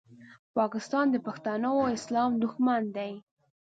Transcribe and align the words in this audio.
پاکستان 0.57 1.05
د 1.11 1.15
پښتنو 1.27 1.71
او 1.81 1.85
اسلام 1.97 2.31
دوښمن 2.43 2.81
دی 2.97 3.13